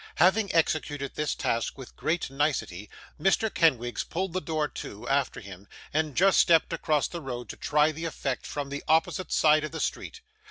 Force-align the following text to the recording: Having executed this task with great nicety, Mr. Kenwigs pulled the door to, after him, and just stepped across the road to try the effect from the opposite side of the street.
Having 0.15 0.51
executed 0.55 1.13
this 1.13 1.35
task 1.35 1.77
with 1.77 1.95
great 1.95 2.31
nicety, 2.31 2.89
Mr. 3.21 3.53
Kenwigs 3.53 4.03
pulled 4.03 4.33
the 4.33 4.41
door 4.41 4.67
to, 4.67 5.07
after 5.07 5.39
him, 5.41 5.67
and 5.93 6.15
just 6.15 6.39
stepped 6.39 6.73
across 6.73 7.07
the 7.07 7.21
road 7.21 7.47
to 7.49 7.55
try 7.55 7.91
the 7.91 8.05
effect 8.05 8.47
from 8.47 8.69
the 8.69 8.83
opposite 8.87 9.31
side 9.31 9.63
of 9.63 9.71
the 9.71 9.79
street. 9.79 10.21